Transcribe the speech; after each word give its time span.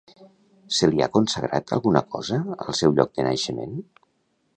Se 0.77 0.87
li 0.93 1.03
ha 1.05 1.07
consagrat 1.17 1.73
alguna 1.77 2.03
cosa 2.15 2.39
al 2.67 2.77
seu 2.79 2.95
lloc 3.01 3.13
de 3.19 3.27
naixement? 3.29 3.77